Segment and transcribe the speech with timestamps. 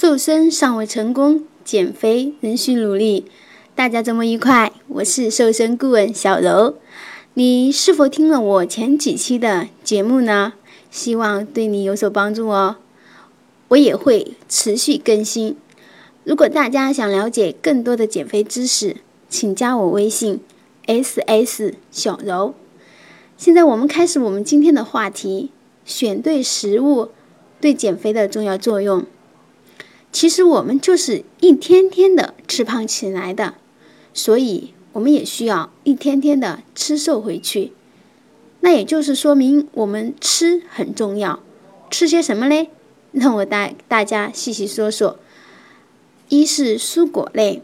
[0.00, 3.24] 瘦身尚未成功，减肥仍需努力。
[3.74, 4.70] 大家周末愉快！
[4.86, 6.76] 我是瘦身顾问小柔。
[7.34, 10.52] 你是否听了我前几期的节目呢？
[10.88, 12.76] 希望对你有所帮助哦。
[13.66, 15.56] 我也会持续更新。
[16.22, 20.38] 如果大家想了解更多的减肥知识，请加我微信
[20.86, 22.54] ss 小柔。
[23.36, 25.50] 现在我们开始我们今天的话题：
[25.84, 27.08] 选对食物
[27.60, 29.04] 对减肥的重要作用。
[30.10, 33.54] 其实我们就是一天天的吃胖起来的，
[34.14, 37.72] 所以我们也需要一天天的吃瘦回去。
[38.60, 41.40] 那也就是说明我们吃很重要，
[41.90, 42.70] 吃些什么嘞？
[43.12, 45.18] 让我带大家细细说说。
[46.28, 47.62] 一是蔬果类，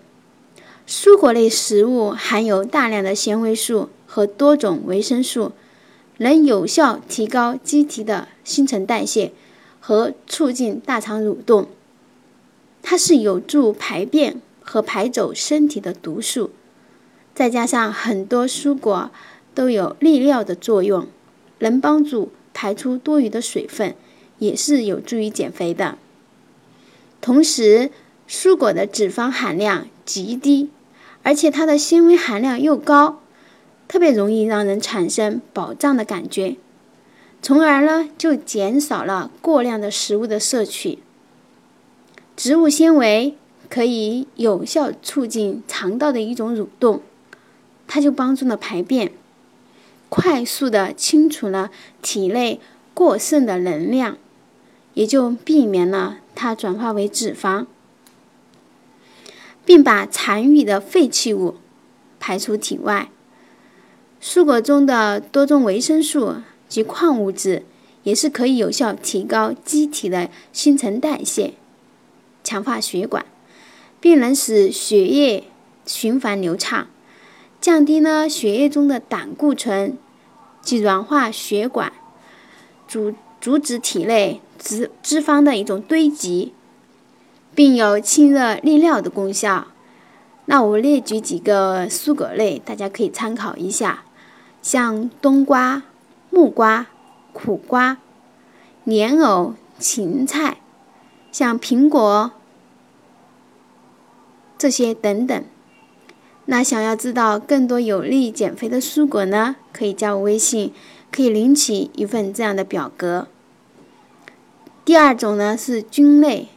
[0.87, 5.53] 蔬果类食物含有大量的纤维素和多种维生素，
[6.19, 9.33] 能有效提高机体的新陈代谢
[9.81, 11.67] 和促进大肠蠕动。
[12.87, 16.51] 它是有助排便和排走身体的毒素，
[17.35, 19.11] 再加上很多蔬果
[19.55, 21.09] 都有利尿的作用，
[21.61, 23.95] 能帮助排出多余的水分，
[24.39, 25.97] 也是有助于减肥的。
[27.23, 27.91] 同时，
[28.29, 30.69] 蔬果的脂肪含量极低，
[31.23, 33.23] 而且它的纤维含量又高，
[33.89, 36.57] 特别容易让人产生饱胀的感觉，
[37.41, 40.99] 从而呢就减少了过量的食物的摄取。
[42.37, 43.37] 植物纤维
[43.71, 47.01] 可以有效促进肠道的一种蠕动，
[47.87, 49.13] 它就帮助了排便，
[50.09, 51.71] 快速的清除了
[52.03, 52.61] 体内
[52.93, 54.19] 过剩的能量，
[54.95, 57.67] 也就避免了它转化为脂肪，
[59.65, 61.57] 并把残余的废弃物
[62.19, 63.11] 排出体外。
[64.21, 66.37] 蔬果中的多种维生素
[66.69, 67.65] 及矿物质
[68.03, 71.55] 也是可以有效提高机体的新陈代谢。
[72.45, 73.25] 强化血管，
[74.01, 75.45] 并能使血液
[75.87, 76.87] 循环流畅，
[77.61, 79.97] 降低呢血液中的胆固醇，
[80.61, 81.93] 及软化血管，
[82.87, 86.53] 阻阻止体内脂脂肪的一种堆积，
[87.55, 89.69] 并有清热利尿的功效。
[90.47, 94.05] 那我列举几个蔬果类，大家可以参考一下，
[94.61, 95.83] 像冬瓜、
[96.29, 96.87] 木瓜、
[97.33, 97.97] 苦瓜、
[98.85, 100.59] 莲藕、芹菜。
[101.33, 102.31] 像苹果
[104.65, 105.45] 这些等等，
[106.47, 109.57] 那想要知道更多有利减肥的蔬果呢？
[109.75, 110.73] 可以加我微信，
[111.13, 113.29] 可以领取一份这样的表格。
[114.83, 116.49] 第二种呢是菌类，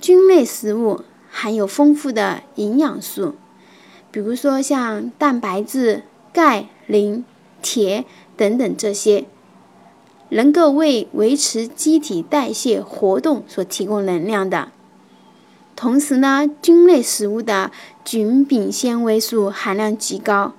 [0.00, 3.36] 菌类食物含有丰富的营养素，
[4.10, 7.24] 比如说像蛋白质、钙、磷、
[7.62, 8.04] 铁
[8.36, 9.26] 等等这些。
[10.30, 14.72] 能够为维持机体代谢活动所提供能量的。
[15.80, 17.70] 同时呢，菌类食物的
[18.04, 20.56] 菌丙纤维素含量极高，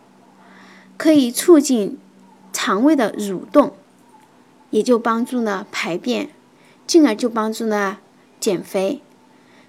[0.96, 1.97] 可以促进
[2.53, 3.74] 肠胃的蠕动，
[4.69, 6.30] 也就帮助了排便，
[6.88, 8.00] 进而就帮助了
[8.40, 9.02] 减肥。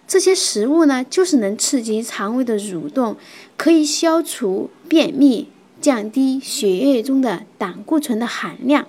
[0.06, 3.16] 这些食物呢，就是能刺激肠胃的蠕动，
[3.56, 5.48] 可以消除便秘，
[5.80, 8.86] 降低血液中的胆固醇的含量。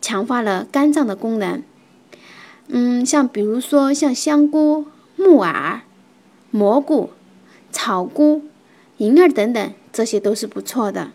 [0.00, 1.62] 强化了肝脏的功能，
[2.66, 4.86] 嗯，像比如说像香菇、
[5.18, 5.82] 木耳、
[6.52, 7.10] 蘑菇、
[7.72, 8.44] 草菇、
[8.98, 11.10] 银耳等等，这些都是不错的。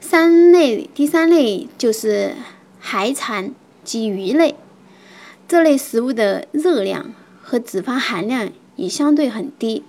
[0.00, 2.34] 三类，第三类就是
[2.78, 4.54] 海产及鱼类，
[5.48, 9.82] 这类食物的热量和脂肪含量也相对很低，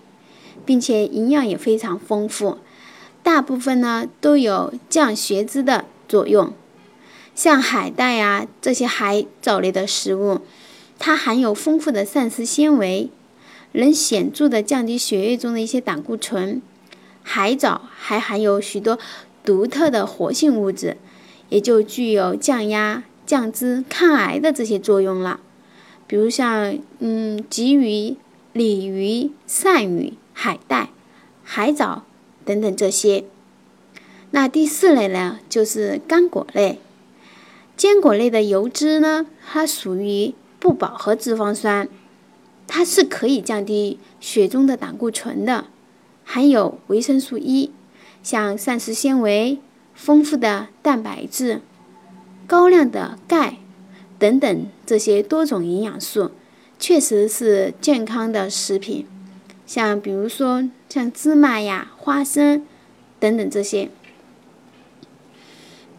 [0.66, 2.58] 并且营养也非常丰富，
[3.22, 6.52] 大部分呢都有降血脂的作用。
[7.36, 10.40] 像海带呀这些海藻类的食物，
[10.98, 13.10] 它含有丰富的膳食纤维，
[13.74, 16.62] 能显著的降低血液中的一些胆固醇。
[17.22, 19.00] 海藻还含有许多
[19.44, 20.98] 独特的活性物质，
[21.50, 25.40] 也就具有降压、降脂、抗癌的这些作用了。
[26.08, 28.16] 比如像嗯鲫鱼、
[28.54, 30.90] 鲤鱼、鳝鱼、海带、
[31.44, 32.04] 海藻
[32.46, 33.26] 等等这些。
[34.32, 36.80] 那第四类呢，就是干果类。
[37.76, 40.34] 坚果类的油脂呢，它属于
[40.66, 41.88] 不饱和脂肪酸，
[42.66, 45.66] 它是可以降低血中的胆固醇的，
[46.24, 47.70] 含有维生素 E，
[48.24, 49.60] 像膳食纤维、
[49.94, 51.62] 丰富的蛋白质、
[52.48, 53.58] 高量的钙
[54.18, 56.32] 等等这些多种营养素，
[56.80, 59.06] 确实是健康的食品。
[59.68, 62.66] 像比如说像芝麻呀、花生
[63.20, 63.92] 等等这些。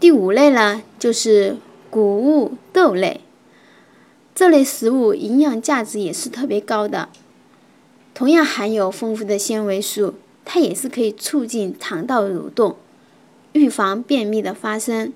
[0.00, 1.56] 第五类呢，就是
[1.88, 3.20] 谷物豆类，
[4.36, 7.08] 这类食物营养价值也是特别高的，
[8.12, 10.12] 同样含有丰富的纤维素，
[10.44, 12.76] 它也是可以促进肠道蠕动，
[13.54, 15.10] 预防便秘的发生。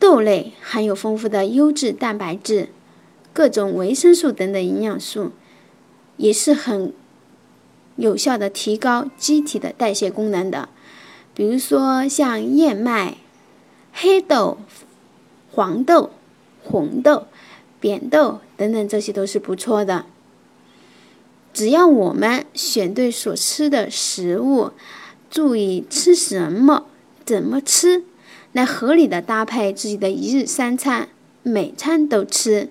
[0.00, 2.70] 豆类含有丰富的优质蛋白质、
[3.32, 5.30] 各种维生素等等营养素，
[6.16, 6.92] 也是很
[7.94, 10.68] 有效的提高机体的代谢功能的。
[11.32, 13.18] 比如说像燕麦、
[13.92, 14.58] 黑豆、
[15.52, 16.10] 黄豆、
[16.64, 17.28] 红豆。
[17.80, 20.06] 扁豆等等，这些都是不错的。
[21.52, 24.72] 只要我们选对所吃的食物，
[25.30, 26.84] 注意吃什么、
[27.24, 28.04] 怎么吃，
[28.52, 31.08] 来合理的搭配自己的一日三餐，
[31.42, 32.68] 每餐都吃，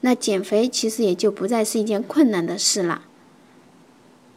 [0.00, 3.02] 那减肥其实也就不再是一件困难的事了。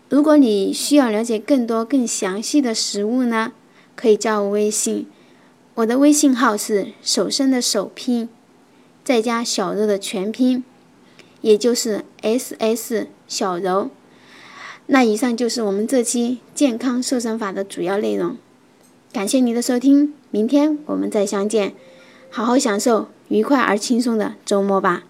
[0.10, 3.52] 如果你需要了解更多、更详细的食物呢，
[3.96, 5.08] 可以加我微信，
[5.74, 8.30] 我的微信号是手生的首拼。
[9.06, 10.64] 再加小柔的全拼，
[11.42, 13.92] 也就是 S S 小柔。
[14.88, 18.36] 那以上就是我们这期健康瘦身法的主要内容。
[19.14, 21.74] 感谢您的收听，明天我们再相见。
[22.30, 25.04] 好好享受愉快而轻松的周末吧。